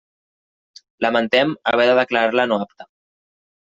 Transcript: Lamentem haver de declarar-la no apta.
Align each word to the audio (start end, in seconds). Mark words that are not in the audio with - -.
Lamentem 1.07 1.53
haver 1.73 1.85
de 1.91 1.95
declarar-la 2.03 2.47
no 2.53 2.59
apta. 2.67 2.93